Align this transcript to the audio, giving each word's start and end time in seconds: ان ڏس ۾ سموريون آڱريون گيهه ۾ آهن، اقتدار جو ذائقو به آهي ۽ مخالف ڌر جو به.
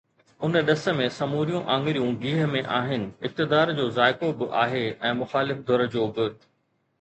ان 0.45 0.55
ڏس 0.67 0.85
۾ 0.99 1.05
سموريون 1.17 1.67
آڱريون 1.73 2.15
گيهه 2.23 2.47
۾ 2.55 2.63
آهن، 2.77 3.03
اقتدار 3.29 3.73
جو 3.81 3.85
ذائقو 3.99 4.31
به 4.41 4.49
آهي 4.63 4.83
۽ 5.13 5.13
مخالف 5.21 5.63
ڌر 5.69 5.87
جو 5.99 6.09
به. 6.19 6.27